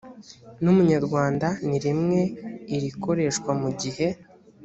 [0.63, 2.31] n umunyarwanda ni rimwe n
[2.77, 4.07] irikoreshwa mu gihe